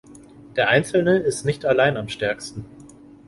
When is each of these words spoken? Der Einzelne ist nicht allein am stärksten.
Der 0.55 0.67
Einzelne 0.69 1.17
ist 1.19 1.45
nicht 1.45 1.63
allein 1.63 1.95
am 1.95 2.09
stärksten. 2.09 2.65